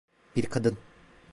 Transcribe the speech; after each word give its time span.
Bir 0.35 0.43
kadın. 0.45 0.77